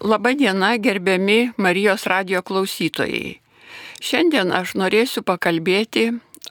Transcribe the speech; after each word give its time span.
Labadiena, 0.00 0.76
gerbiami 0.78 1.52
Marijos 1.56 2.06
radio 2.06 2.38
klausytojai. 2.42 3.40
Šiandien 3.98 4.52
aš 4.54 4.76
norėsiu 4.78 5.24
pakalbėti 5.26 6.04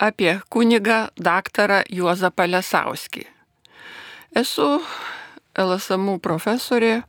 apie 0.04 0.34
kunigą 0.52 0.98
daktarą 1.16 1.86
Juozapą 1.88 2.50
Lesauskį. 2.52 3.24
Esu 4.36 4.68
LSMU 5.56 6.18
profesorė 6.20 7.06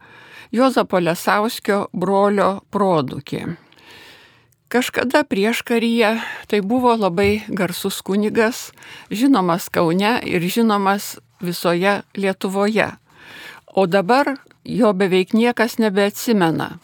Juozapo 0.54 1.03
Lesauskio 1.03 1.88
brolio 1.90 2.63
produkė. 2.71 3.57
Kažkada 4.71 5.27
prieš 5.27 5.67
karyje 5.67 6.21
tai 6.47 6.63
buvo 6.63 6.95
labai 6.95 7.43
garsus 7.49 7.99
kunigas, 7.99 8.71
žinomas 9.11 9.67
Kaune 9.75 10.21
ir 10.23 10.47
žinomas 10.47 11.17
visoje 11.43 12.03
Lietuvoje. 12.15 12.93
O 13.75 13.91
dabar 13.91 14.37
jo 14.67 14.92
beveik 14.92 15.33
niekas 15.33 15.78
nebeatsimena. 15.78 16.78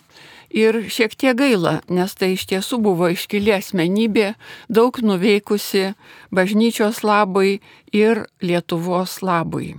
Ir 0.53 0.85
šiek 0.93 1.15
tiek 1.17 1.37
gaila, 1.37 1.81
nes 1.89 2.13
tai 2.15 2.35
iš 2.37 2.45
tiesų 2.51 2.79
buvo 2.85 3.09
iškili 3.13 3.55
asmenybė, 3.57 4.35
daug 4.69 5.01
nuveikusi 5.01 5.95
bažnyčios 6.31 7.01
labui 7.05 7.61
ir 7.93 8.27
Lietuvos 8.45 9.23
labui. 9.25 9.73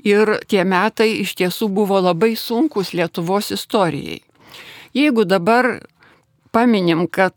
ir 0.01 0.31
tie 0.49 0.63
metai 0.65 1.11
iš 1.21 1.35
tiesų 1.37 1.69
buvo 1.77 1.99
labai 2.01 2.33
sunkus 2.41 2.95
Lietuvos 2.97 3.51
istorijai. 3.53 4.23
Jeigu 4.97 5.27
dabar 5.29 5.69
paminim, 6.57 7.05
kad 7.05 7.37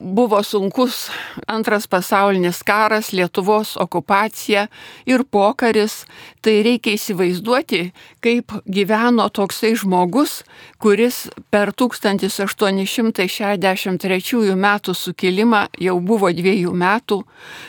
buvo 0.00 0.42
sunkus 0.42 1.10
antras 1.46 1.86
pasaulinis 1.86 2.62
karas, 2.62 3.12
Lietuvos 3.12 3.76
okupacija 3.76 4.66
ir 5.06 5.24
pokaris, 5.30 6.06
tai 6.42 6.62
reikia 6.66 6.92
įsivaizduoti, 6.98 7.92
kaip 8.24 8.52
gyveno 8.66 9.28
toksai 9.28 9.76
žmogus, 9.78 10.42
kuris 10.82 11.28
per 11.50 11.72
1863 11.72 14.56
metų 14.66 14.94
sukilimą 14.94 15.66
jau 15.80 16.00
buvo 16.00 16.32
dviejų 16.32 16.72
metų, 16.72 17.24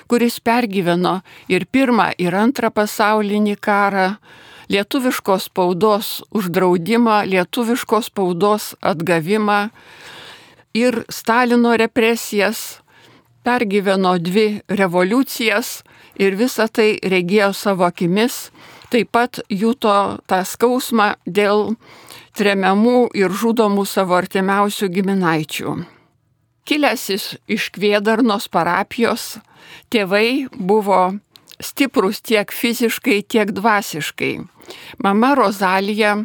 kuris 0.08 0.40
pergyveno 0.40 1.22
ir 1.50 1.66
pirmą, 1.66 2.12
ir 2.18 2.36
antrą 2.36 2.70
pasaulinį 2.72 3.56
karą 3.60 4.18
lietuviškos 4.70 5.50
spaudos 5.50 6.22
uždraudimą, 6.34 7.24
lietuviškos 7.30 8.10
spaudos 8.10 8.74
atgavimą, 8.82 9.70
ir 10.76 11.04
Stalino 11.10 11.76
represijas, 11.80 12.82
pergyveno 13.44 14.18
dvi 14.20 14.62
revoliucijas 14.68 15.84
ir 16.20 16.36
visą 16.36 16.68
tai 16.68 16.96
regėjo 17.04 17.52
savo 17.56 17.86
akimis, 17.88 18.50
taip 18.92 19.12
pat 19.16 19.40
juto 19.50 19.96
tą 20.28 20.42
skausmą 20.44 21.14
dėl 21.26 21.76
tremiamų 22.36 23.10
ir 23.16 23.32
žudomų 23.32 23.86
savo 23.88 24.18
artimiausių 24.20 24.90
giminaičių. 24.98 25.76
Kilęs 26.66 27.04
iš 27.48 27.70
Kvėdarnos 27.76 28.50
parapijos, 28.50 29.38
tėvai 29.94 30.48
buvo 30.50 31.14
stiprus 31.62 32.24
tiek 32.26 32.52
fiziškai, 32.52 33.22
tiek 33.30 33.54
dvasiškai. 33.54 34.34
Mama 35.06 35.36
Rozalija 35.38 36.18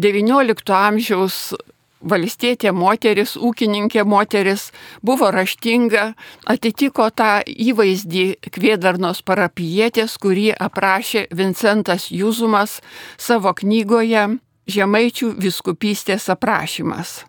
XIX 0.00 0.72
amžiaus 0.80 1.52
valstietė 2.00 2.72
moteris, 2.72 3.36
ūkininkė 3.36 4.04
moteris, 4.04 4.70
buvo 5.02 5.30
raštinga, 5.34 6.12
atitiko 6.46 7.08
tą 7.10 7.40
įvaizdį 7.46 8.26
Kvėdarnos 8.52 9.22
parapijietės, 9.26 10.16
kurį 10.20 10.52
aprašė 10.58 11.26
Vincentas 11.34 12.10
Juzumas 12.10 12.80
savo 13.18 13.54
knygoje 13.56 14.38
Žemaičių 14.66 15.36
viskupystės 15.38 16.26
aprašymas. 16.32 17.20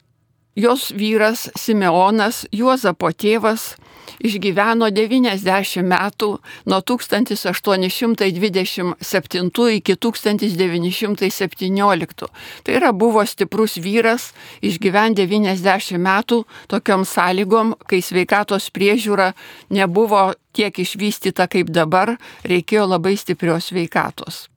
Jos 0.58 0.90
vyras 0.90 1.52
Simeonas, 1.54 2.48
Juozapo 2.52 3.12
tėvas, 3.14 3.76
išgyveno 4.24 4.90
90 4.94 5.84
metų 5.86 6.40
nuo 6.66 6.82
1827 6.82 9.70
iki 9.78 9.96
1917. 9.96 12.28
Tai 12.64 12.74
yra 12.80 12.92
buvo 12.94 13.26
stiprus 13.26 13.78
vyras, 13.78 14.34
išgyven 14.62 15.14
90 15.18 15.98
metų 15.98 16.46
tokiom 16.72 17.06
sąlygom, 17.06 17.76
kai 17.88 18.02
sveikatos 18.02 18.70
priežiūra 18.74 19.34
nebuvo 19.70 20.34
tiek 20.58 20.80
išvystyta 20.80 21.48
kaip 21.52 21.70
dabar, 21.70 22.18
reikėjo 22.48 22.88
labai 22.90 23.18
stiprios 23.18 23.66
sveikatos. 23.72 24.48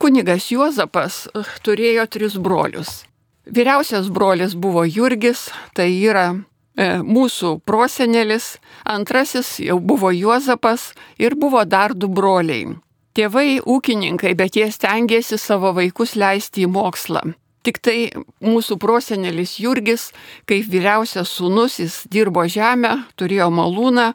Kunigas 0.00 0.48
Juozapas 0.48 1.26
uh, 1.36 1.44
turėjo 1.64 2.06
tris 2.08 2.36
brolius. 2.40 3.04
Vyriausias 3.50 4.08
brolis 4.12 4.54
buvo 4.56 4.84
Jurgis, 4.88 5.50
tai 5.76 5.90
yra 5.92 6.49
mūsų 6.78 7.60
prosenelis, 7.66 8.58
antrasis 8.84 9.58
jau 9.60 9.80
buvo 9.80 10.10
Juozapas 10.10 10.92
ir 11.18 11.34
buvo 11.34 11.64
dar 11.64 11.94
du 11.94 12.08
broliai. 12.08 12.76
Tėvai 13.14 13.60
ūkininkai, 13.66 14.36
bet 14.38 14.56
jie 14.56 14.70
stengiasi 14.70 15.36
savo 15.38 15.72
vaikus 15.74 16.14
leisti 16.16 16.64
į 16.64 16.70
mokslą. 16.70 17.34
Tik 17.60 17.78
tai 17.84 18.08
mūsų 18.40 18.78
prosenelis 18.80 19.58
Jurgis, 19.60 20.12
kaip 20.48 20.64
vyriausias 20.70 21.28
sūnus, 21.28 21.76
jis 21.82 22.06
dirbo 22.08 22.46
žemę, 22.48 23.04
turėjo 23.20 23.50
malūną, 23.52 24.14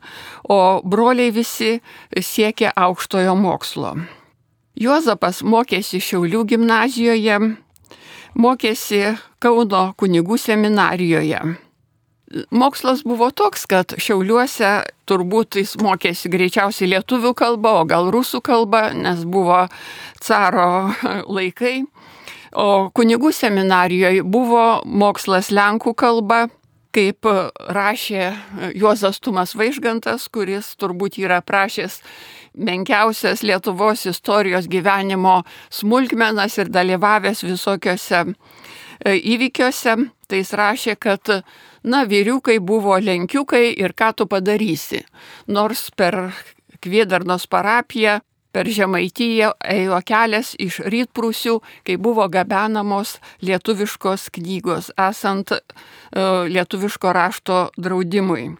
o 0.49 0.81
broliai 0.81 1.29
visi 1.35 1.81
siekė 2.09 2.71
aukštojo 2.73 3.35
mokslo. 3.37 3.93
Juozapas 4.75 5.43
mokėsi 5.45 6.01
Šiaulių 6.01 6.41
gimnazijoje, 6.55 7.37
mokėsi 8.33 9.03
Kauno 9.39 9.91
kunigų 9.99 10.39
seminarijoje 10.41 11.43
mokslas 12.51 13.03
buvo 13.05 13.29
toks, 13.31 13.65
kad 13.69 13.95
Šiauliuose 14.01 14.71
turbūt 15.09 15.59
jis 15.61 15.75
mokėsi 15.81 16.31
greičiausiai 16.33 16.89
lietuvių 16.95 17.33
kalbą, 17.37 17.79
o 17.81 17.85
gal 17.89 18.09
rusų 18.13 18.41
kalbą, 18.45 18.89
nes 18.97 19.25
buvo 19.25 19.65
caro 20.23 20.91
laikai. 21.37 21.83
O 22.55 22.89
kunigų 22.95 23.33
seminarijoje 23.35 24.23
buvo 24.23 24.81
mokslas 24.85 25.51
lenkų 25.51 25.91
kalba, 25.99 26.45
kaip 26.95 27.27
rašė 27.75 28.29
Juozas 28.79 29.19
Tumas 29.19 29.51
Vaižgantas, 29.59 30.29
kuris 30.31 30.71
turbūt 30.79 31.19
yra 31.19 31.41
prašęs 31.43 31.99
menkiausias 32.55 33.43
Lietuvos 33.43 34.05
istorijos 34.07 34.69
gyvenimo 34.71 35.41
smulkmenas 35.69 36.55
ir 36.57 36.71
dalyvavęs 36.71 37.43
visokiose 37.43 38.21
e, 38.23 39.17
įvykiuose. 39.19 39.97
Tai 40.25 40.41
jis 40.41 40.53
rašė, 40.57 40.95
kad 40.99 41.29
na, 41.83 42.03
vyriukai 42.09 42.57
buvo 42.59 42.97
lenkiukai 42.97 43.67
ir 43.77 43.93
ką 43.93 44.13
tu 44.17 44.29
padarysi. 44.29 45.03
Nors 45.47 45.89
per 45.95 46.33
Kvėdarnos 46.81 47.47
parapiją, 47.49 48.19
per 48.55 48.69
Žemaitiją 48.71 49.53
ėjo 49.59 49.99
kelias 50.07 50.53
iš 50.61 50.79
rytprūsių, 50.91 51.55
kai 51.87 51.97
buvo 52.01 52.27
gabenamos 52.31 53.17
lietuviškos 53.43 54.29
knygos, 54.37 54.91
esant 55.09 55.55
uh, 55.55 56.45
lietuviško 56.47 57.15
rašto 57.15 57.65
draudimui. 57.77 58.53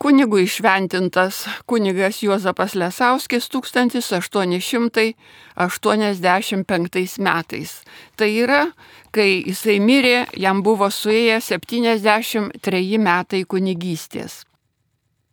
Kunigų 0.00 0.38
išventintas 0.46 1.42
kunigas 1.68 2.22
Juozapas 2.24 2.72
Lesauskis 2.72 3.52
1885 3.52 5.12
metais. 7.20 7.84
Tai 8.16 8.28
yra, 8.32 8.72
kai 9.12 9.44
jisai 9.44 9.76
mirė, 9.84 10.24
jam 10.40 10.64
buvo 10.64 10.88
suėję 10.88 11.36
73 11.44 12.96
metai 12.96 13.44
kunigystės. 13.44 14.48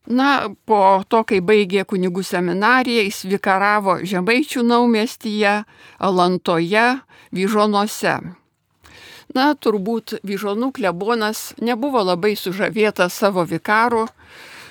Na, 0.08 0.48
po 0.68 1.04
to, 1.08 1.24
kai 1.24 1.40
baigė 1.40 1.88
kunigų 1.88 2.24
seminariją, 2.28 3.08
jis 3.08 3.24
vikaravo 3.24 4.04
Žemaičių 4.04 4.68
naumestyje, 4.68 5.64
Alantoje, 6.00 7.00
Vyžonuose. 7.32 8.20
Na, 9.32 9.56
turbūt 9.56 10.20
Vyžonų 10.28 10.76
klebonas 10.76 11.56
nebuvo 11.64 12.04
labai 12.04 12.36
sužavėtas 12.36 13.16
savo 13.16 13.48
vikaru, 13.48 14.12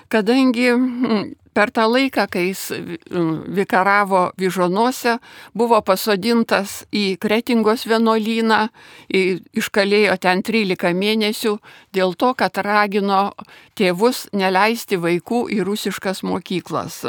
kadangi 0.08 0.70
mm, 0.72 1.26
per 1.56 1.72
tą 1.72 1.86
laiką, 1.88 2.26
kai 2.30 2.48
jis 2.50 2.62
mm, 2.76 3.52
vikaravo 3.56 4.30
Vyžonuose, 4.40 5.16
buvo 5.56 5.80
pasodintas 5.82 6.82
į 6.92 7.16
Kretingos 7.22 7.86
vienuolyną, 7.88 8.66
iškalėjo 9.10 10.18
ten 10.20 10.44
13 10.46 10.92
mėnesių 10.96 11.56
dėl 11.96 12.12
to, 12.20 12.34
kad 12.36 12.60
ragino 12.66 13.30
tėvus 13.78 14.26
neleisti 14.36 15.00
vaikų 15.00 15.46
į 15.56 15.64
rusiškas 15.66 16.22
mokyklas. 16.26 17.04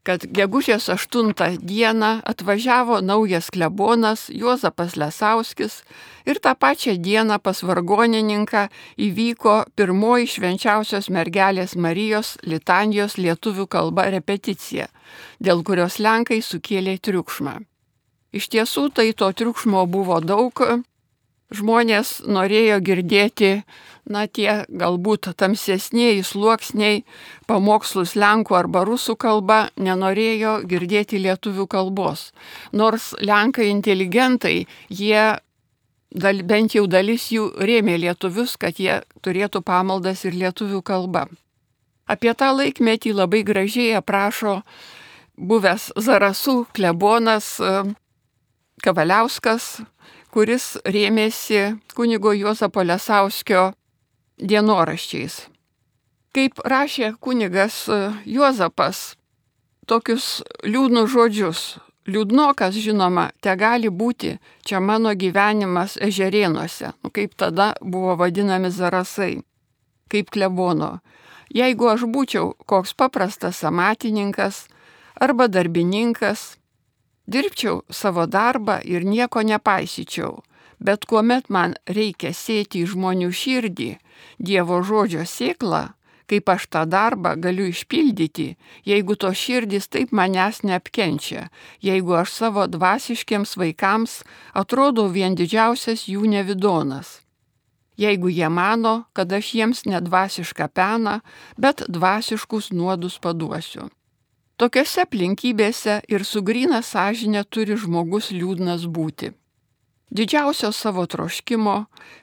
Kad 0.00 0.24
gegužės 0.32 0.88
8 0.88 1.58
dieną 1.60 2.10
atvažiavo 2.24 3.02
naujas 3.04 3.50
klebonas 3.52 4.30
Juozapas 4.32 4.94
Lesauskis 4.96 5.82
ir 6.24 6.40
tą 6.40 6.54
pačią 6.56 6.94
dieną 6.96 7.36
pas 7.38 7.60
vargonininką 7.60 8.62
įvyko 8.96 9.56
pirmoji 9.76 10.30
švenčiausios 10.34 11.10
mergelės 11.12 11.76
Marijos 11.76 12.38
litanijos 12.48 13.18
lietuvių 13.20 13.66
kalba 13.68 14.08
repeticija, 14.16 14.88
dėl 15.36 15.60
kurios 15.60 16.00
Lenkai 16.00 16.40
sukėlė 16.40 16.96
triukšmą. 16.96 17.60
Iš 18.32 18.48
tiesų 18.48 18.88
tai 18.96 19.10
to 19.12 19.28
triukšmo 19.36 19.84
buvo 19.84 20.20
daug, 20.24 20.64
žmonės 21.54 22.20
norėjo 22.30 22.78
girdėti, 22.84 23.52
na, 24.10 24.26
tie 24.26 24.64
galbūt 24.68 25.30
tamsesniai 25.38 26.22
sluoksniai 26.26 27.02
pamokslus 27.50 28.16
lenkų 28.18 28.56
arba 28.58 28.84
rusų 28.88 29.16
kalba, 29.20 29.60
nenorėjo 29.76 30.60
girdėti 30.70 31.20
lietuvių 31.22 31.66
kalbos. 31.70 32.30
Nors 32.72 33.12
lenkai 33.20 33.70
inteligentai, 33.70 34.66
jie 34.88 35.38
dal, 36.10 36.42
bent 36.42 36.74
jau 36.74 36.86
dalis 36.90 37.30
jų 37.30 37.50
rėmė 37.60 37.98
lietuvius, 38.02 38.56
kad 38.58 38.78
jie 38.80 39.00
turėtų 39.22 39.62
pamaldas 39.62 40.24
ir 40.26 40.34
lietuvių 40.38 40.82
kalba. 40.82 41.28
Apie 42.10 42.32
tą 42.34 42.50
laikmetį 42.56 43.14
labai 43.14 43.44
gražiai 43.46 43.94
aprašo 43.94 44.60
buvęs 45.38 45.92
Zarasų 45.94 46.64
klebonas 46.74 47.54
Kavaliauskas, 48.80 49.82
kuris 50.34 50.76
rėmėsi 50.86 51.76
kunigo 51.94 52.32
Juozapo 52.36 52.84
Lesauskio 52.86 53.70
dienoraščiais. 54.38 55.42
Kaip 56.30 56.62
rašė 56.62 57.14
kunigas 57.18 57.82
e, 57.90 57.98
Juozapas, 58.30 59.16
tokius 59.90 60.40
liūdnus 60.62 61.10
žodžius. 61.10 61.62
Liūdnokas, 62.10 62.74
žinoma, 62.80 63.28
te 63.44 63.52
gali 63.60 63.90
būti 63.92 64.32
čia 64.66 64.80
mano 64.80 65.12
gyvenimas 65.14 65.98
ežerėnuose, 66.00 66.94
nu, 67.04 67.10
kaip 67.12 67.36
tada 67.38 67.74
buvo 67.82 68.16
vadinami 68.18 68.70
zarasai, 68.72 69.42
kaip 70.10 70.30
klebono. 70.32 70.96
Jeigu 71.54 71.90
aš 71.92 72.06
būčiau 72.10 72.54
koks 72.66 72.96
paprastas 72.96 73.60
amatininkas 73.68 74.64
arba 75.20 75.46
darbininkas, 75.52 76.59
Dirbčiau 77.30 77.84
savo 77.90 78.26
darbą 78.26 78.80
ir 78.82 79.04
nieko 79.06 79.42
nepaisyčiau, 79.46 80.40
bet 80.82 81.06
kuomet 81.06 81.46
man 81.54 81.76
reikia 81.86 82.32
sėti 82.34 82.82
į 82.82 82.90
žmonių 82.94 83.30
širdį 83.30 83.90
Dievo 84.48 84.80
žodžio 84.82 85.22
sėklą, 85.28 85.82
kaip 86.30 86.50
aš 86.54 86.66
tą 86.72 86.82
darbą 86.90 87.36
galiu 87.44 87.68
išpildyti, 87.70 88.48
jeigu 88.90 89.14
to 89.14 89.30
širdis 89.42 89.86
taip 89.94 90.10
manęs 90.16 90.62
neapkenčia, 90.66 91.46
jeigu 91.86 92.18
aš 92.22 92.34
savo 92.40 92.66
dvasiškiams 92.66 93.54
vaikams 93.62 94.20
atrodau 94.62 95.06
vien 95.14 95.38
didžiausias 95.38 96.08
jų 96.10 96.26
nevidonas. 96.34 97.20
Jeigu 98.00 98.30
jie 98.32 98.48
mano, 98.48 99.04
kad 99.12 99.30
aš 99.38 99.54
jiems 99.54 99.86
nedvasišką 99.86 100.70
peną, 100.74 101.20
bet 101.60 101.84
dvasiškus 101.86 102.72
nuodus 102.72 103.18
paduosiu. 103.22 103.90
Tokiose 104.60 105.06
aplinkybėse 105.06 105.92
ir 106.12 106.22
su 106.28 106.42
grina 106.44 106.82
sąžinė 106.84 107.46
turi 107.48 107.78
žmogus 107.80 108.26
liūdnas 108.34 108.82
būti. 108.96 109.30
Didžiausio 110.12 110.68
savo 110.76 111.06
troškimo 111.08 111.76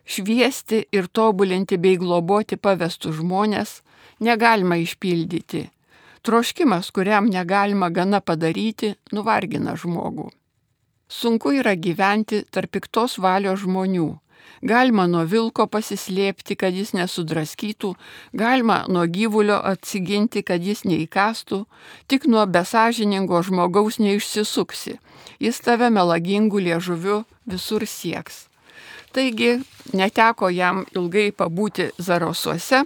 šviesti 0.06 0.84
ir 0.94 1.08
tobulinti 1.08 1.80
bei 1.82 1.98
globoti 1.98 2.60
pavestų 2.62 3.16
žmonės 3.22 3.72
negalima 4.22 4.78
išpildyti. 4.84 5.64
Troškimas, 6.22 6.92
kuriam 6.94 7.26
negalima 7.34 7.90
gana 7.90 8.22
padaryti, 8.22 8.94
nuvargina 9.16 9.74
žmogų. 9.74 10.30
Sunku 11.10 11.56
yra 11.58 11.74
gyventi 11.74 12.44
tarp 12.52 12.76
piktos 12.78 13.18
valios 13.18 13.64
žmonių, 13.66 14.12
Galima 14.62 15.06
nuo 15.08 15.24
vilko 15.30 15.68
pasislėpti, 15.70 16.56
kad 16.58 16.74
jis 16.74 16.94
nesudraskytų, 16.98 17.94
galima 18.34 18.84
nuo 18.90 19.06
gyvulio 19.06 19.60
atsiginti, 19.62 20.42
kad 20.44 20.64
jis 20.64 20.82
neįkastų, 20.88 21.64
tik 22.10 22.26
nuo 22.26 22.46
besažiningo 22.46 23.42
žmogaus 23.46 24.00
neišsisuksi. 24.02 24.98
Jis 25.40 25.62
tave 25.62 25.92
melagingų 25.94 26.64
liežuvių 26.70 27.22
visur 27.46 27.86
sieks. 27.86 28.48
Taigi 29.14 29.60
neteko 29.94 30.50
jam 30.50 30.84
ilgai 30.96 31.30
pabūti 31.32 31.92
Zarosuose, 31.98 32.84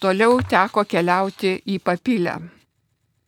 toliau 0.00 0.40
teko 0.48 0.84
keliauti 0.88 1.58
į 1.68 1.78
papilę. 1.84 2.40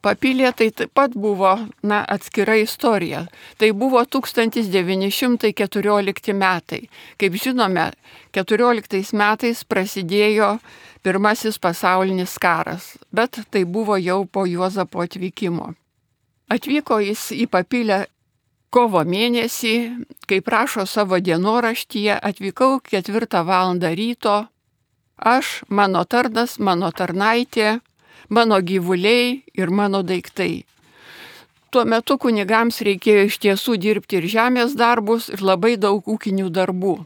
Papilė 0.04 0.52
tai 0.52 0.68
taip 0.76 0.92
pat 0.92 1.16
buvo 1.16 1.56
na, 1.82 2.04
atskira 2.04 2.60
istorija. 2.60 3.24
Tai 3.56 3.72
buvo 3.72 4.04
1914 4.04 6.36
metai. 6.36 6.92
Kaip 7.16 7.32
žinome, 7.40 7.88
14 8.36 9.16
metais 9.16 9.64
prasidėjo 9.64 10.60
pirmasis 11.04 11.58
pasaulinis 11.58 12.38
karas, 12.40 12.96
bet 13.12 13.40
tai 13.50 13.64
buvo 13.64 13.96
jau 13.96 14.26
po 14.26 14.46
Juozapo 14.48 15.00
atvykimo. 15.04 15.74
Atvyko 16.52 17.00
jis 17.00 17.30
į 17.32 17.46
papilę 17.48 18.04
kovo 18.74 19.00
mėnesį, 19.08 19.74
kaip 20.28 20.44
prašo 20.48 20.84
savo 20.88 21.16
dienoraštyje, 21.16 22.18
atvykau 22.20 22.80
4 22.92 23.44
val. 23.44 23.78
ryto. 23.80 24.46
Aš, 25.16 25.62
mano 25.68 26.04
tarnas, 26.04 26.58
mano 26.58 26.90
tarnaitė, 26.90 27.80
mano 28.28 28.60
gyvuliai 28.60 29.42
ir 29.54 29.70
mano 29.70 30.02
daiktai. 30.02 30.64
Tuo 31.74 31.82
metu 31.84 32.14
kunigams 32.22 32.78
reikėjo 32.86 33.24
iš 33.26 33.40
tiesų 33.42 33.76
dirbti 33.82 34.20
ir 34.20 34.28
žemės 34.30 34.76
darbus, 34.78 35.26
ir 35.32 35.42
labai 35.42 35.74
daug 35.80 36.06
ūkinių 36.06 36.52
darbų. 36.54 37.00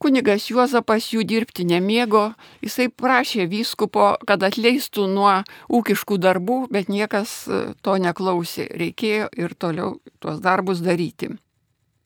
Kunigas 0.00 0.46
Juozapas 0.48 1.10
jų 1.12 1.26
dirbti 1.28 1.66
nemėgo, 1.68 2.30
jisai 2.64 2.86
prašė 2.88 3.44
vyskupo, 3.50 4.14
kad 4.24 4.40
atleistų 4.48 5.04
nuo 5.12 5.34
ūkiškų 5.68 6.16
darbų, 6.16 6.56
bet 6.72 6.88
niekas 6.88 7.34
e, 7.44 7.58
to 7.84 7.98
neklausė, 8.00 8.64
reikėjo 8.80 9.28
ir 9.36 9.52
toliau 9.60 9.98
tuos 10.24 10.40
darbus 10.40 10.80
daryti. 10.80 11.34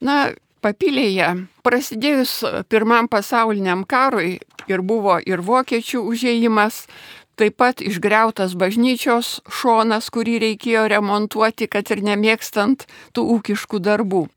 Na, 0.02 0.32
papilėje, 0.64 1.28
prasidėjus 1.62 2.40
pirmam 2.66 3.06
pasauliniam 3.06 3.86
karui 3.86 4.40
ir 4.66 4.82
buvo 4.82 5.20
ir 5.22 5.44
vokiečių 5.46 6.02
užėjimas, 6.02 6.88
Taip 7.34 7.56
pat 7.58 7.82
išgriautas 7.82 8.54
bažnyčios 8.54 9.40
šonas, 9.50 10.06
kurį 10.14 10.38
reikėjo 10.44 10.86
remontuoti, 10.92 11.66
kad 11.66 11.90
ir 11.90 12.04
nemėgstant 12.06 12.86
tų 13.14 13.24
ūkiškų 13.38 13.80
darbų. 13.82 14.28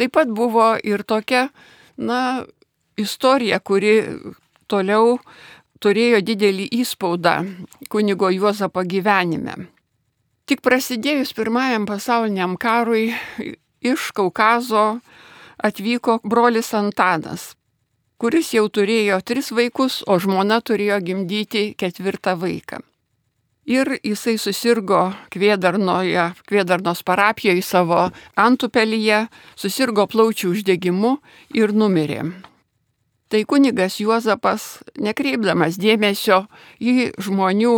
Taip 0.00 0.14
pat 0.16 0.32
buvo 0.32 0.72
ir 0.80 1.04
tokia, 1.04 1.50
na, 2.00 2.46
istorija, 2.96 3.60
kuri 3.60 3.98
toliau 4.64 5.18
turėjo 5.82 6.22
didelį 6.24 6.70
įspaudą 6.80 7.36
kunigo 7.92 8.30
Juozapo 8.32 8.84
gyvenime. 8.88 9.66
Tik 10.48 10.62
prasidėjus 10.64 11.34
pirmajam 11.36 11.84
pasauliniam 11.86 12.56
karui 12.60 13.12
iš 13.82 14.10
Kaukazo 14.16 14.86
atvyko 15.62 16.18
brolis 16.24 16.72
Antanas, 16.74 17.52
kuris 18.22 18.52
jau 18.54 18.68
turėjo 18.70 19.16
tris 19.26 19.48
vaikus, 19.50 20.04
o 20.06 20.14
žmona 20.22 20.60
turėjo 20.62 21.00
gimdyti 21.02 21.72
ketvirtą 21.74 22.36
vaiką. 22.38 22.78
Ir 23.66 23.96
jisai 23.98 24.36
susirgo 24.38 25.08
Kvėdarnoje, 25.34 26.28
Kvėdarnos 26.46 27.02
parapijoje 27.02 27.64
savo 27.66 28.04
antupelyje, 28.38 29.24
susirgo 29.58 30.06
plaučių 30.06 30.52
uždegimu 30.54 31.16
ir 31.58 31.74
numirė. 31.74 32.28
Tai 33.26 33.42
kunigas 33.50 33.98
Juozapas, 33.98 34.84
nekreipdamas 35.02 35.80
dėmesio 35.82 36.44
į 36.78 37.10
žmonių 37.18 37.76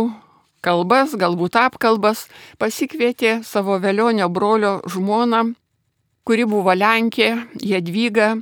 kalbas, 0.61 1.17
galbūt 1.17 1.57
apkalbas, 1.57 2.27
pasikvietė 2.61 3.39
savo 3.41 3.79
velionio 3.81 4.29
brolio 4.29 4.77
žmoną, 4.93 5.55
kuri 6.25 6.45
buvo 6.49 6.73
Lenkė, 6.77 7.31
Jadvyga, 7.61 8.35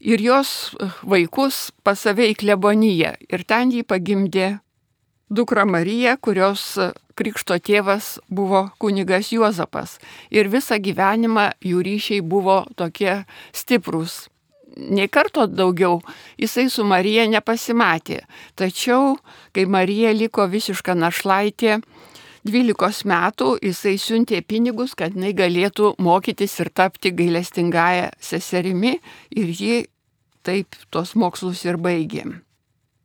ir 0.00 0.20
jos 0.24 0.72
vaikus 1.02 1.70
pas 1.84 2.00
save 2.00 2.30
į 2.32 2.38
kleboniją. 2.40 3.14
Ir 3.28 3.44
ten 3.44 3.72
jį 3.74 3.84
pagimdė 3.84 4.58
dukra 5.30 5.66
Marija, 5.68 6.16
kurios 6.16 6.74
krikšto 7.20 7.58
tėvas 7.60 8.16
buvo 8.28 8.70
kunigas 8.80 9.30
Juozapas. 9.32 9.98
Ir 10.32 10.48
visą 10.48 10.80
gyvenimą 10.80 11.52
jų 11.60 11.84
ryšiai 11.86 12.24
buvo 12.24 12.64
tokie 12.76 13.22
stiprūs. 13.52 14.26
Nei 14.80 15.10
karto 15.10 15.48
daugiau 15.50 15.98
jisai 16.38 16.68
su 16.70 16.84
Marija 16.86 17.26
nepasimatė. 17.28 18.22
Tačiau, 18.56 19.16
kai 19.52 19.66
Marija 19.66 20.12
liko 20.14 20.46
visiška 20.48 20.94
našlaitė, 20.94 21.80
12 22.48 23.04
metų 23.10 23.54
jisai 23.60 23.96
siuntė 24.00 24.40
pinigus, 24.42 24.94
kad 24.96 25.16
jinai 25.16 25.32
galėtų 25.36 25.94
mokytis 26.00 26.56
ir 26.62 26.70
tapti 26.72 27.12
gailestingąją 27.12 28.10
seserimi 28.20 28.98
ir 29.30 29.50
ji 29.52 29.80
taip 30.46 30.78
tuos 30.90 31.14
mokslus 31.14 31.64
ir 31.68 31.76
baigė. 31.76 32.24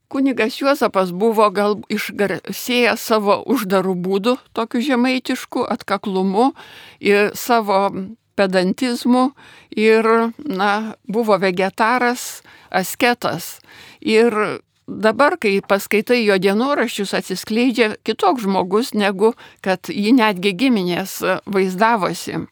Kunigas 0.08 0.60
Juozapas 0.62 1.10
buvo 1.12 1.48
gal 1.52 1.80
išgarsėjęs 1.92 3.02
savo 3.02 3.42
uždarų 3.52 3.96
būdų, 4.06 4.38
tokiu 4.56 4.84
žemaitišku 4.86 5.66
atkaklumu 5.68 6.54
ir 7.02 7.34
savo 7.36 7.90
pedantizmu 8.36 9.32
ir, 9.76 10.08
na, 10.38 10.96
buvo 11.08 11.40
vegetaras, 11.42 12.44
asketas. 12.70 13.58
Ir 14.00 14.62
Dabar, 14.86 15.34
kai 15.42 15.64
paskaitai 15.66 16.20
jo 16.28 16.36
dienoraščius, 16.38 17.16
atsiskleidžia 17.18 17.96
kitoks 18.06 18.44
žmogus, 18.46 18.94
negu 18.94 19.32
kad 19.66 19.90
jį 19.90 20.12
netgi 20.14 20.52
giminės 20.54 21.18
vaizdavosi. 21.50 22.44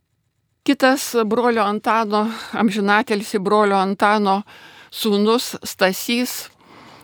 Kitas 0.66 1.12
brolio 1.30 1.62
Antano, 1.68 2.24
amžinatelsi 2.58 3.38
brolio 3.38 3.78
Antano 3.78 4.40
sūnus 4.90 5.52
Stasys, 5.62 6.48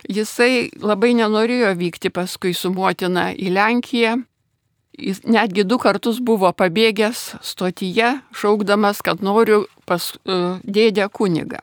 jisai 0.10 0.72
labai 0.82 1.12
nenorėjo 1.20 1.76
vykti 1.78 2.10
paskui 2.10 2.56
su 2.58 2.74
motina 2.74 3.30
į 3.30 3.54
Lenkiją. 3.54 4.16
Jis 5.00 5.22
netgi 5.30 5.64
du 5.64 5.78
kartus 5.78 6.18
buvo 6.26 6.50
pabėgęs 6.58 7.38
stotyje, 7.46 8.16
šaukdamas, 8.34 9.04
kad 9.06 9.22
noriu 9.22 9.62
pas 9.86 10.10
uh, 10.26 10.58
dėdę 10.66 11.06
kunigą. 11.14 11.62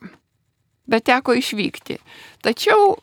Bet 0.87 1.09
teko 1.11 1.35
išvykti. 1.35 1.99
Tačiau 2.47 2.95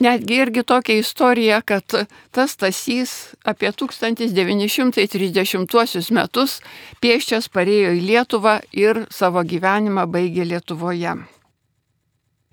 netgi 0.00 0.34
irgi 0.42 0.62
tokia 0.62 0.98
istorija, 0.98 1.60
kad 1.60 2.06
tas 2.30 2.56
tasys 2.56 3.34
apie 3.44 3.72
1930 3.72 6.12
metus 6.14 6.60
pieščias 7.02 7.48
parėjo 7.52 7.92
į 7.98 8.00
Lietuvą 8.06 8.60
ir 8.72 9.06
savo 9.10 9.42
gyvenimą 9.42 10.06
baigė 10.10 10.44
Lietuvoje. 10.48 11.14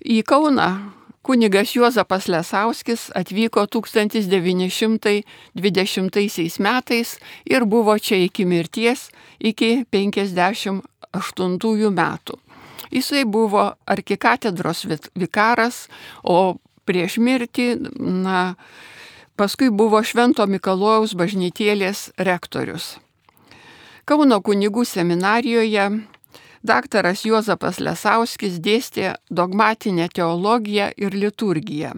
Į 0.06 0.22
Kauną 0.22 0.92
kunigas 1.26 1.74
Juozapas 1.74 2.28
Lesauskis 2.30 3.10
atvyko 3.14 3.66
1920 3.66 6.60
metais 6.62 7.18
ir 7.44 7.64
buvo 7.64 7.98
čia 7.98 8.16
iki 8.28 8.44
mirties, 8.46 9.10
iki 9.40 9.84
58 9.90 11.90
metų. 11.90 12.38
Jisai 12.90 13.24
buvo 13.26 13.74
arkikatedros 13.86 14.86
vikaras, 15.18 15.88
o 16.22 16.56
prieš 16.86 17.18
mirtį, 17.18 17.90
na, 17.98 18.54
paskui 19.36 19.70
buvo 19.70 20.02
Švento 20.06 20.46
Mikalojaus 20.46 21.14
bažnytėlės 21.18 22.12
rektorius. 22.16 22.96
Kauno 24.06 24.40
kunigų 24.40 24.84
seminarijoje 24.86 25.90
daktaras 26.66 27.24
Juozapas 27.26 27.80
Lesauskis 27.82 28.60
dėstė 28.62 29.14
dogmatinę 29.30 30.08
teologiją 30.14 30.90
ir 30.96 31.14
liturgiją. 31.14 31.92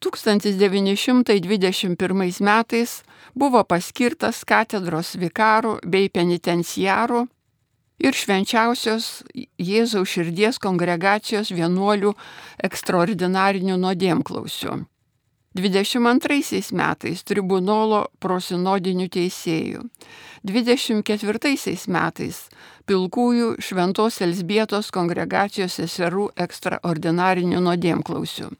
1921 0.00 2.40
metais 2.40 3.02
buvo 3.34 3.64
paskirtas 3.64 4.44
katedros 4.46 5.16
vikarų 5.18 5.78
bei 5.82 6.08
penitenciarų 6.08 7.26
ir 7.98 8.14
švenčiausios 8.14 9.08
Jėzaus 9.58 10.12
širdies 10.12 10.60
kongregacijos 10.62 11.50
vienuolių 11.54 12.14
ekstraordinarinių 12.68 13.78
nuodėmklausių. 13.82 14.78
22 15.58 16.70
metais 16.76 17.24
tribunolo 17.26 18.04
prosinodinių 18.22 19.08
teisėjų, 19.10 19.82
24 20.46 21.74
metais 21.90 22.38
pilkųjų 22.86 23.56
Šventos 23.58 24.20
Elsbietos 24.22 24.92
kongregacijos 24.94 25.80
seserų 25.80 26.28
ekstraordinarinių 26.36 27.64
nuodėmklausių. 27.64 28.52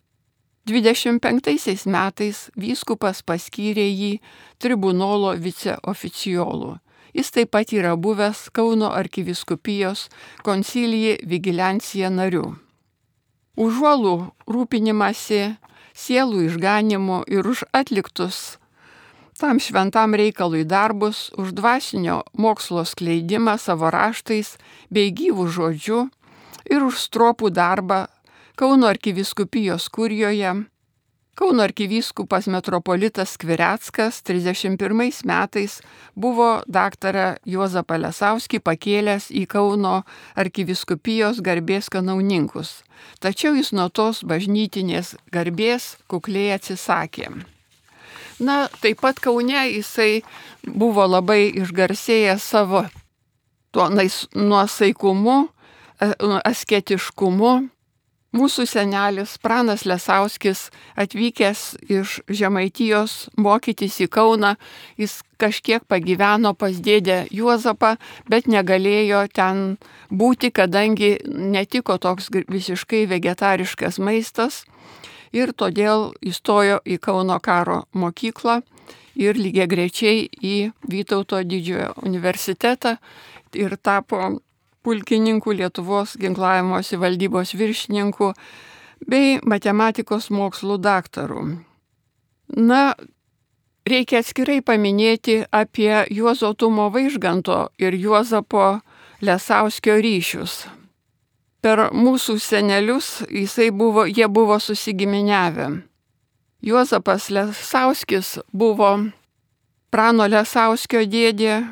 25 0.68 1.86
metais 1.86 2.50
vyskupas 2.56 3.22
paskyrė 3.22 3.86
jį 3.88 4.12
tribunolo 4.58 5.36
viceoficiolų 5.38 6.74
Jis 7.18 7.32
taip 7.34 7.50
pat 7.50 7.72
yra 7.74 7.96
buvęs 7.98 8.44
Kauno 8.54 8.92
arkiviskupijos 8.94 10.04
koncilijai 10.46 11.18
vigiliancija 11.26 12.12
nariu. 12.14 12.52
Užuolų 13.58 14.14
rūpinimasi 14.46 15.40
sielų 15.98 16.44
išganimu 16.46 17.24
ir 17.26 17.48
už 17.50 17.64
atliktus 17.74 18.60
tam 19.38 19.58
šventam 19.62 20.14
reikalui 20.18 20.64
darbus, 20.66 21.30
už 21.38 21.54
dvasinio 21.58 22.22
mokslo 22.38 22.84
skleidimą 22.84 23.54
savo 23.58 23.90
raštais 23.90 24.56
bei 24.90 25.10
gyvų 25.14 25.46
žodžių 25.58 26.00
ir 26.70 26.86
už 26.86 27.02
stropų 27.06 27.50
darbą 27.54 28.06
Kauno 28.58 28.88
arkiviskupijos 28.90 29.86
kurijoje 29.94 30.54
Kauno 31.38 31.62
arkivyskupas 31.62 32.46
metropolitas 32.46 33.36
Kvireckas 33.38 34.22
31 34.22 35.22
metais 35.24 35.80
buvo 36.14 36.62
daktarą 36.66 37.36
Juozapą 37.46 37.94
Lesauskį 38.02 38.58
pakėlęs 38.58 39.28
į 39.30 39.44
Kauno 39.46 40.00
arkiviskupijos 40.34 41.38
garbės 41.38 41.92
kanauninkus, 41.94 42.82
tačiau 43.22 43.54
jis 43.54 43.70
nuo 43.70 43.86
tos 43.86 44.24
bažnytinės 44.26 45.14
garbės 45.30 45.86
kukliai 46.10 46.56
atsisakė. 46.58 47.30
Na, 48.42 48.66
taip 48.82 48.98
pat 49.06 49.22
Kaune 49.22 49.62
jisai 49.70 50.24
buvo 50.66 51.06
labai 51.06 51.52
išgarsėjęs 51.62 52.42
savo 52.42 52.82
tuo 53.70 53.86
nuosaikumu, 53.94 55.40
asketiškumu 56.42 57.56
Mūsų 58.28 58.66
senelis 58.68 59.38
Pranas 59.40 59.86
Lesauskis 59.88 60.66
atvykęs 61.00 61.78
iš 61.88 62.18
Žemaitijos 62.28 63.30
mokytis 63.40 63.94
į 64.04 64.08
Kauną, 64.12 64.50
jis 65.00 65.22
kažkiek 65.40 65.80
pagyveno 65.88 66.52
pas 66.52 66.76
dėdę 66.76 67.22
Juozapą, 67.32 67.94
bet 68.28 68.44
negalėjo 68.44 69.22
ten 69.32 69.78
būti, 70.12 70.50
kadangi 70.52 71.14
netiko 71.24 71.96
toks 71.96 72.28
visiškai 72.28 73.06
vegetariškas 73.08 73.96
maistas. 73.96 74.66
Ir 75.32 75.54
todėl 75.56 76.12
įstojo 76.20 76.82
į 76.84 76.98
Kauno 77.00 77.38
karo 77.40 77.86
mokyklą 77.96 78.60
ir 79.16 79.40
lygiai 79.40 79.68
grečiai 79.72 80.28
į 80.28 80.56
Vytauto 80.84 81.40
didžiojo 81.48 81.94
universitetą 82.04 82.98
ir 83.56 83.76
tapo 83.80 84.36
pulkininku, 84.88 85.52
Lietuvos 85.52 86.16
ginklavimosi 86.16 86.96
valdybos 86.96 87.52
viršininku 87.60 88.32
bei 89.04 89.36
matematikos 89.44 90.30
mokslų 90.32 90.78
daktaru. 90.80 91.44
Na, 92.56 92.94
reikia 93.84 94.22
atskirai 94.24 94.62
paminėti 94.64 95.42
apie 95.52 95.92
Juozo 96.08 96.54
Tumo 96.56 96.88
Vaižganto 96.94 97.68
ir 97.78 97.92
Juozapo 98.00 98.80
Lesauskio 99.20 100.00
ryšius. 100.00 100.64
per 101.60 101.90
mūsų 101.92 102.38
senelius 102.38 103.22
buvo, 103.72 104.06
jie 104.06 104.28
buvo 104.28 104.58
susigiminiavę. 104.58 105.82
Juozapas 106.62 107.30
Lesauskis 107.30 108.38
buvo 108.52 109.10
Prano 109.90 110.26
Lesauskio 110.28 111.00
dėdė, 111.04 111.64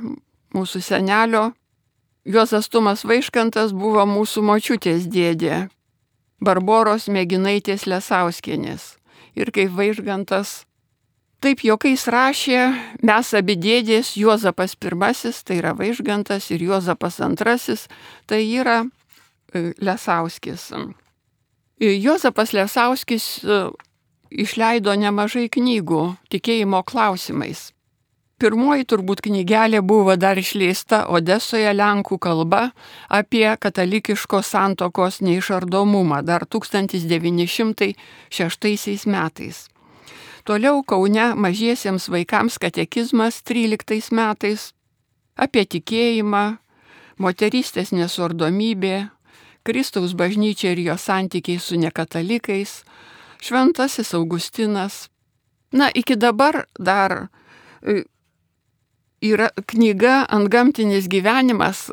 mūsų 0.54 0.80
senelio. 0.80 1.52
Juozas 2.26 2.66
Tumas 2.66 3.04
Vaiškantas 3.06 3.70
buvo 3.70 4.02
mūsų 4.10 4.42
močiutės 4.42 5.06
dėdė, 5.06 5.68
Barboros 6.42 7.06
mėginaitės 7.06 7.86
Lesauskienės. 7.86 8.96
Ir 9.38 9.52
kaip 9.54 9.70
Vaižgantas 9.76 10.64
Taip 11.44 11.60
jokais 11.60 12.06
rašė, 12.08 12.60
mes 13.04 13.30
abi 13.36 13.54
dėdės, 13.60 14.14
Juozapas 14.16 14.72
I, 14.72 15.32
tai 15.44 15.58
yra 15.60 15.74
Vaižgantas, 15.76 16.48
ir 16.50 16.64
Juozapas 16.64 17.20
II, 17.20 17.76
tai 18.26 18.40
yra 18.56 18.78
e, 19.52 19.74
Lesauskis. 19.78 20.72
E, 21.78 21.92
Juozapas 22.00 22.54
Lesauskis 22.56 23.44
e, 23.44 23.60
išleido 24.32 24.96
nemažai 24.96 25.50
knygų 25.52 26.16
tikėjimo 26.32 26.82
klausimais. 26.88 27.75
Pirmoji 28.36 28.84
turbūt 28.84 29.22
knygelė 29.24 29.80
buvo 29.80 30.12
dar 30.20 30.36
išleista 30.36 31.08
Odesoje 31.08 31.72
lenkų 31.72 32.20
kalba 32.20 32.76
apie 33.08 33.48
katalikiško 33.56 34.44
santokos 34.44 35.24
neišardomumą 35.24 36.20
dar 36.20 36.44
1906 36.44 37.96
metais. 39.08 39.72
Toliau 40.44 40.84
Kaune 40.84 41.32
mažiesiems 41.34 42.08
vaikams 42.12 42.58
katekizmas 42.60 43.40
13 43.42 44.12
metais 44.12 44.76
apie 45.36 45.64
tikėjimą, 45.64 46.56
moterystės 47.16 47.92
nesuardomybė, 47.96 49.08
Kristaus 49.64 50.12
bažnyčia 50.12 50.76
ir 50.76 50.80
jo 50.84 50.96
santykiai 51.00 51.58
su 51.58 51.76
nekatalikais, 51.80 52.84
Šventasis 53.40 54.14
Augustinas. 54.14 55.08
Na, 55.72 55.88
iki 55.88 56.16
dabar 56.20 56.68
dar 56.78 57.28
e, 57.82 58.04
yra 59.24 59.50
knyga 59.68 60.24
ant 60.32 60.50
gamtinis 60.52 61.08
gyvenimas, 61.12 61.86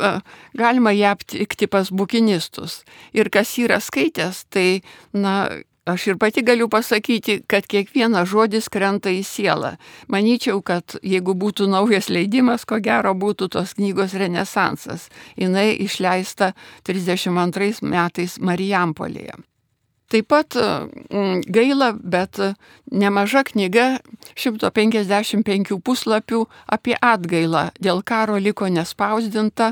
galima 0.58 0.94
ją 0.96 1.14
aptikti 1.16 1.68
pas 1.68 1.92
bukinistus. 1.92 2.82
Ir 3.14 3.30
kas 3.34 3.58
yra 3.62 3.80
skaitęs, 3.84 4.46
tai, 4.50 4.82
na, 5.14 5.48
Aš 5.84 6.06
ir 6.08 6.16
pati 6.16 6.40
galiu 6.48 6.70
pasakyti, 6.72 7.42
kad 7.44 7.66
kiekvienas 7.68 8.30
žodis 8.32 8.70
krenta 8.72 9.12
į 9.12 9.20
sielą. 9.28 9.74
Manyčiau, 10.08 10.62
kad 10.64 10.96
jeigu 11.04 11.36
būtų 11.36 11.68
naujas 11.68 12.08
leidimas, 12.08 12.64
ko 12.64 12.80
gero 12.80 13.12
būtų 13.12 13.52
tos 13.52 13.76
knygos 13.76 14.16
Renesansas. 14.16 15.10
Jis 15.36 15.84
išleista 15.84 16.54
32 16.88 17.84
metais 17.84 18.40
Marijampolėje. 18.40 19.44
Taip 20.14 20.28
pat 20.30 20.54
mm, 20.54 21.42
gaila, 21.50 21.90
bet 21.98 22.38
nemaža 22.94 23.42
knyga 23.48 23.86
155 24.38 25.74
puslapių 25.82 26.44
apie 26.70 26.94
atgailą 27.02 27.64
dėl 27.82 28.04
karo 28.06 28.38
liko 28.38 28.70
nespausdinta, 28.70 29.72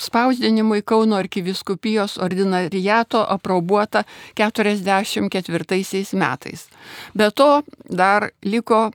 spausdinimui 0.00 0.80
Kauno 0.80 1.18
arkiviskupijos 1.20 2.16
ordinariato 2.24 3.20
aprobuota 3.20 4.06
44 4.40 6.04
metais. 6.16 6.64
Be 7.14 7.28
to 7.30 7.50
dar 7.90 8.30
liko 8.42 8.88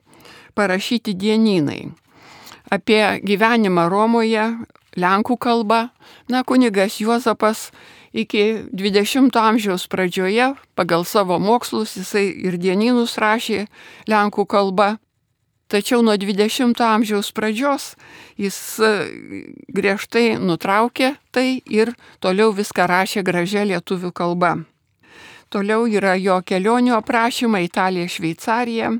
parašyti 0.58 1.14
dienynai 1.14 1.92
apie 2.70 3.20
gyvenimą 3.22 3.86
Romoje, 3.88 4.48
Lenkų 4.96 5.36
kalba. 5.36 5.90
Na, 6.32 6.42
kunigas 6.42 6.96
Juozapas 7.00 7.70
iki 8.16 8.64
20-ojo 8.72 9.36
amžiaus 9.36 9.84
pradžioje 9.92 10.54
pagal 10.74 11.04
savo 11.04 11.36
mokslus 11.38 11.96
jisai 12.00 12.30
ir 12.48 12.56
dienynus 12.56 13.18
rašė 13.20 13.66
lenkų 14.08 14.46
kalba. 14.48 14.96
Tačiau 15.68 16.00
nuo 16.06 16.14
20-ojo 16.14 16.86
amžiaus 16.86 17.32
pradžios 17.34 17.96
jis 18.38 18.56
e, 18.80 18.90
griežtai 19.68 20.38
nutraukė 20.38 21.16
tai 21.34 21.60
ir 21.66 21.92
toliau 22.22 22.54
viską 22.54 22.86
rašė 22.86 23.26
gražia 23.26 23.66
lietuvių 23.66 24.12
kalba. 24.14 24.56
Toliau 25.50 25.86
yra 25.86 26.16
jo 26.18 26.40
kelionių 26.42 26.96
aprašymai 26.96 27.66
Italija, 27.66 28.08
Šveicarija. 28.10 28.94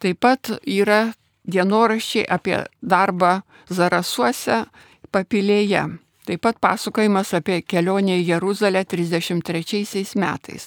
Taip 0.00 0.18
pat 0.22 0.50
yra 0.66 1.12
dienoraščiai 1.50 2.26
apie 2.26 2.62
darbą 2.80 3.40
Zarasuose 3.70 4.64
papilėje. 5.14 5.84
Taip 6.28 6.42
pat 6.44 6.58
pasakojimas 6.60 7.32
apie 7.34 7.62
kelionę 7.64 8.18
į 8.20 8.26
Jeruzalę 8.28 8.82
33 8.84 10.02
metais. 10.20 10.66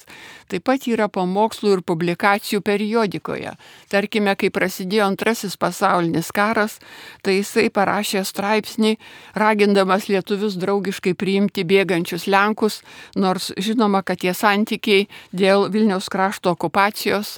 Taip 0.50 0.66
pat 0.66 0.88
yra 0.90 1.06
pamokslų 1.14 1.76
ir 1.78 1.84
publikacijų 1.86 2.62
periodikoje. 2.66 3.54
Tarkime, 3.94 4.34
kai 4.36 4.50
prasidėjo 4.50 5.06
antrasis 5.06 5.54
pasaulinis 5.62 6.34
karas, 6.34 6.80
tai 7.22 7.38
jisai 7.38 7.70
parašė 7.70 8.26
straipsnį, 8.26 8.96
ragindamas 9.38 10.10
lietuvius 10.10 10.58
draugiškai 10.58 11.14
priimti 11.14 11.64
bėgančius 11.64 12.26
Lenkus, 12.28 12.82
nors 13.16 13.52
žinoma, 13.58 14.02
kad 14.02 14.26
tie 14.26 14.34
santykiai 14.34 15.06
dėl 15.32 15.70
Vilniaus 15.70 16.10
krašto 16.10 16.58
okupacijos 16.58 17.38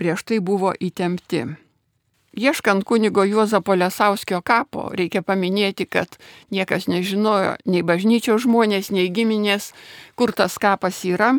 prieš 0.00 0.24
tai 0.24 0.40
buvo 0.40 0.72
įtempti. 0.72 1.69
Ieškant 2.38 2.84
kunigo 2.86 3.24
Juozapo 3.26 3.74
Lesauskio 3.74 4.38
kapo, 4.46 4.86
reikia 4.94 5.22
paminėti, 5.26 5.86
kad 5.90 6.14
niekas 6.54 6.86
nežinojo, 6.86 7.56
nei 7.66 7.82
bažnyčios 7.82 8.44
žmonės, 8.44 8.92
nei 8.94 9.10
giminės, 9.10 9.72
kur 10.14 10.30
tas 10.30 10.54
kapas 10.62 11.02
yra. 11.08 11.32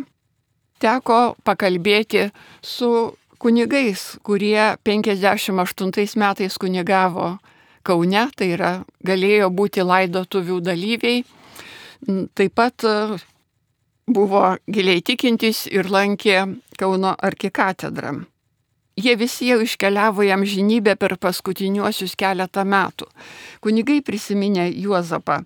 Teko 0.83 1.37
pakalbėti 1.47 2.31
su 2.59 3.15
kunigais, 3.39 4.17
kurie 4.23 4.75
58 4.83 6.19
metais 6.19 6.57
kunigavo 6.57 7.37
Kaune, 7.81 8.27
tai 8.37 8.51
yra 8.53 8.71
galėjo 9.01 9.47
būti 9.49 9.81
laidotuvių 9.81 10.59
dalyviai. 10.61 11.23
Taip 12.37 12.53
pat 12.53 12.85
e, 12.85 13.17
buvo 14.05 14.43
giliai 14.69 15.01
tikintis 15.01 15.63
ir 15.71 15.89
lankė 15.89 16.43
Kauno 16.77 17.15
arkikatedrą. 17.17 18.19
Jie 19.01 19.15
visi 19.17 19.47
jau 19.49 19.61
iškeliavo 19.63 20.21
jam 20.21 20.43
žinybę 20.45 20.93
per 20.99 21.15
paskutiniuosius 21.17 22.13
keletą 22.19 22.61
metų. 22.67 23.07
Kunigai 23.63 24.01
prisiminė 24.05 24.67
Juozapą. 24.83 25.39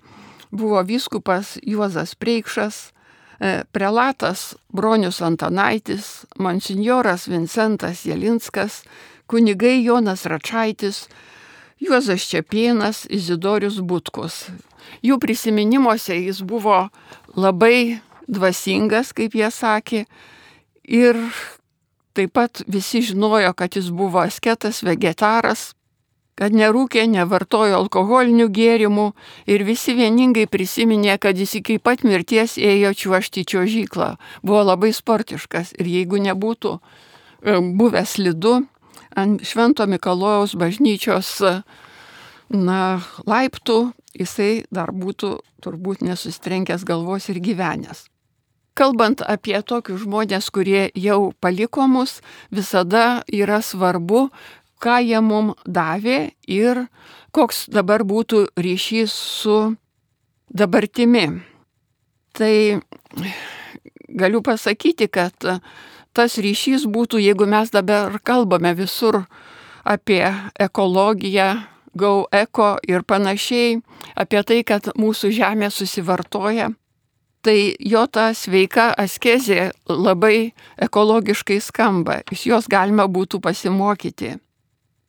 Buvo 0.52 0.82
vyskupas 0.84 1.56
Juozas 1.64 2.16
Preikšas, 2.20 2.92
e, 3.40 3.64
prelatas 3.72 4.56
Bronius 4.74 5.22
Antanaitis, 5.22 6.26
monsinjoras 6.38 7.28
Vincentas 7.28 8.04
Jelinskas, 8.06 8.84
kunigai 9.28 9.84
Jonas 9.84 10.26
Račaitis, 10.26 11.08
Juozas 11.80 12.28
Čiapienas, 12.28 13.06
Izidorius 13.10 13.80
Butkus. 13.80 14.50
Jų 15.04 15.20
prisiminimuose 15.20 16.16
jis 16.16 16.42
buvo 16.42 16.90
labai 17.36 18.02
dvasingas, 18.28 19.14
kaip 19.14 19.36
jie 19.36 19.52
sakė, 19.52 20.06
ir 20.84 21.16
Taip 22.16 22.32
pat 22.32 22.62
visi 22.72 23.02
žinojo, 23.04 23.52
kad 23.54 23.76
jis 23.76 23.90
buvo 23.92 24.22
asketas, 24.24 24.80
vegetaras, 24.88 25.74
kad 26.40 26.56
nerūkė, 26.56 27.06
nevartojo 27.12 27.76
alkoholinių 27.80 28.48
gėrimų 28.56 29.10
ir 29.52 29.64
visi 29.68 29.96
vieningai 29.96 30.46
prisiminė, 30.52 31.18
kad 31.20 31.36
jis 31.40 31.58
iki 31.62 31.78
pat 31.80 32.04
mirties 32.08 32.58
ėjo 32.60 32.94
čiuošti 32.96 33.46
čiuožyklą. 33.52 34.16
Buvo 34.44 34.64
labai 34.64 34.92
sportiškas 34.96 35.76
ir 35.80 35.92
jeigu 35.92 36.20
nebūtų 36.24 36.74
e, 36.76 37.60
buvęs 37.60 38.18
lidu 38.24 38.62
ant 39.16 39.44
Švento 39.48 39.88
Mikalojaus 39.88 40.56
bažnyčios 40.60 41.38
na, 42.52 42.82
laiptų, 43.28 43.80
jisai 44.16 44.66
dar 44.72 44.92
būtų 44.96 45.38
turbūt 45.64 46.04
nesustrenkęs 46.06 46.84
galvos 46.88 47.32
ir 47.32 47.40
gyvenęs. 47.44 48.08
Kalbant 48.76 49.22
apie 49.24 49.56
tokius 49.64 50.04
žmonės, 50.04 50.50
kurie 50.52 50.90
jau 51.00 51.32
paliko 51.40 51.86
mus, 51.88 52.20
visada 52.52 53.24
yra 53.32 53.62
svarbu, 53.64 54.28
ką 54.84 55.00
jie 55.00 55.22
mums 55.24 55.56
davė 55.64 56.36
ir 56.52 56.84
koks 57.32 57.70
dabar 57.72 58.04
būtų 58.04 58.50
ryšys 58.60 59.16
su 59.16 59.58
dabartimi. 60.52 61.26
Tai 62.36 62.54
galiu 64.12 64.44
pasakyti, 64.44 65.08
kad 65.08 65.34
tas 66.12 66.36
ryšys 66.36 66.84
būtų, 66.92 67.24
jeigu 67.24 67.48
mes 67.48 67.72
dabar 67.72 68.20
kalbame 68.24 68.76
visur 68.76 69.24
apie 69.88 70.24
ekologiją, 70.60 71.50
gau 71.96 72.26
eko 72.32 72.76
ir 72.84 73.08
panašiai, 73.08 73.80
apie 74.20 74.44
tai, 74.44 74.64
kad 74.68 74.92
mūsų 75.00 75.32
žemė 75.32 75.72
susivartoja, 75.72 76.74
tai 77.46 77.76
jo 77.80 78.06
ta 78.10 78.32
sveika 78.34 78.90
askezė 78.98 79.70
labai 79.90 80.56
ekologiškai 80.82 81.60
skamba, 81.62 82.24
iš 82.34 82.48
jos 82.50 82.70
galima 82.72 83.06
būtų 83.06 83.42
pasimokyti. 83.44 84.36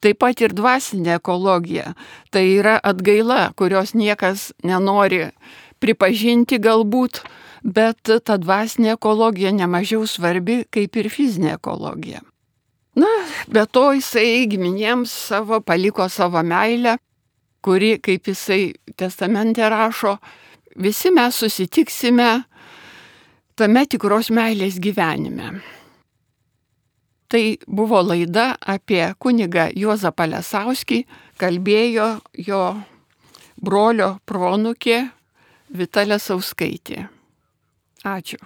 Taip 0.05 0.20
pat 0.20 0.42
ir 0.44 0.53
dvasinė 0.53 1.16
ekologija, 1.16 1.94
tai 2.31 2.44
yra 2.59 2.77
atgaila, 2.85 3.55
kurios 3.57 3.94
niekas 3.96 4.51
nenori 4.62 5.31
pripažinti 5.81 6.61
galbūt, 6.61 7.22
bet 7.64 8.12
ta 8.29 8.37
dvasinė 8.37 8.92
ekologija 8.94 9.55
nemažiau 9.57 10.05
svarbi 10.07 10.61
kaip 10.70 11.01
ir 11.01 11.09
fizinė 11.11 11.57
ekologija. 11.57 12.20
Na, 12.96 13.09
be 13.49 13.64
to 13.68 13.90
jisai 13.96 14.44
giminėms 14.49 15.12
savo 15.33 15.61
paliko 15.64 16.07
savo 16.12 16.40
meilę, 16.44 16.99
kuri, 17.64 17.96
kaip 18.01 18.29
jisai 18.29 18.77
testamente 18.96 19.64
rašo, 19.68 20.18
visi 20.82 21.10
mes 21.10 21.38
susitiksime 21.42 22.30
tame 23.56 23.86
tikros 23.88 24.30
meilės 24.30 24.78
gyvenime. 24.82 25.56
Tai 27.26 27.44
buvo 27.66 28.02
laida 28.06 28.52
apie 28.60 29.02
kunigą 29.18 29.70
Juozapą 29.74 30.28
Lesauskį, 30.30 31.00
kalbėjo 31.40 32.10
jo 32.46 32.62
brolio 33.58 34.12
pronukė 34.26 35.00
Vitalė 35.74 36.20
Sauskaitė. 36.22 37.08
Ačiū. 38.06 38.38